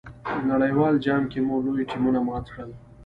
نړیوال 0.51 0.95
جام 1.05 1.23
کې 1.31 1.39
مو 1.47 1.55
لوی 1.65 1.83
ټیمونه 1.91 2.19
مات 2.27 2.45
کړل. 2.53 2.71